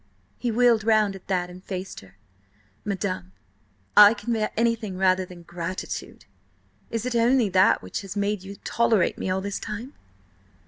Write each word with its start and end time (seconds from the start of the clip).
He 0.39 0.49
wheeled 0.49 0.83
round 0.83 1.15
at 1.15 1.27
that, 1.27 1.51
and 1.51 1.63
faced 1.63 1.99
her. 1.99 2.17
"Madam, 2.83 3.33
I 3.95 4.15
can 4.15 4.33
bear 4.33 4.49
anything 4.57 4.97
rather 4.97 5.25
than 5.27 5.43
gratitude! 5.43 6.25
Is 6.89 7.05
it 7.05 7.13
only 7.13 7.49
that 7.49 7.83
which 7.83 8.01
has 8.01 8.15
made 8.17 8.41
you 8.41 8.55
tolerate 8.63 9.19
me 9.19 9.29
all 9.29 9.41
this 9.41 9.59
time?" 9.59 9.93